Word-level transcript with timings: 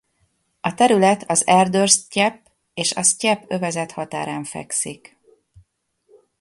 A 0.61 0.73
terület 0.73 1.23
az 1.27 1.47
erdős 1.47 1.91
sztyepp 1.91 2.45
és 2.73 2.93
a 2.95 3.03
sztyepp 3.03 3.43
övezet 3.47 3.91
határán 3.91 4.43
fekszik. 4.43 5.17